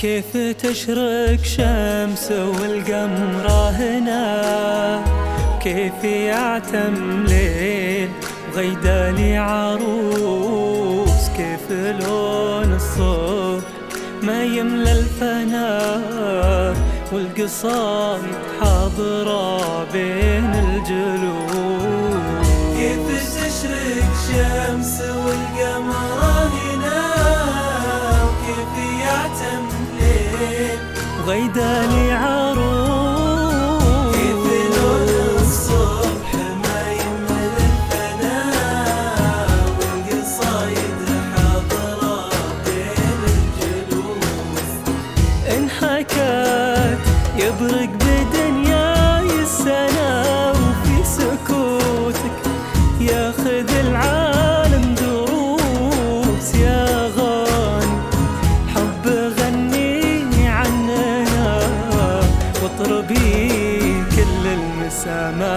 [0.00, 5.04] كيف تشرق شمس والقمرة هنا؟
[5.62, 8.08] كيف يعتم ليل
[8.52, 13.68] وغيدالي عروس؟ كيف لون الصبح
[14.22, 16.76] ما يملى الفناء
[17.12, 22.08] والقصايد حاضرة بين الجلوس؟
[22.76, 26.27] كيف تشرق شمس والقمرة
[31.28, 31.97] ليل
[65.07, 65.56] المسامع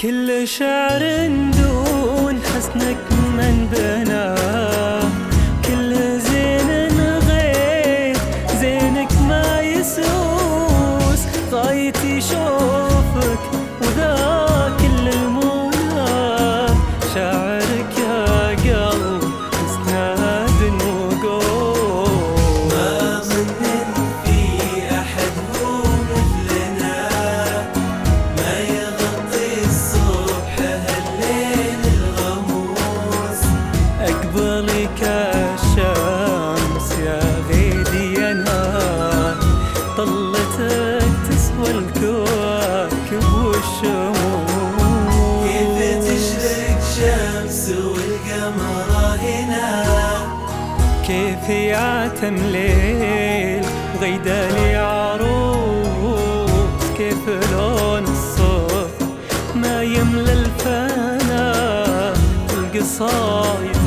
[0.00, 1.26] كل شعر
[1.58, 2.96] دون حسنك
[3.36, 4.34] من بنا
[48.16, 49.84] شمس والقمر هنا
[51.06, 53.64] كيف يعتم ليل
[53.96, 56.26] وغيدالي عروس
[56.96, 59.08] كيف لون الصبح
[59.54, 61.52] ما يملى الفنا؟
[62.58, 63.85] القصايد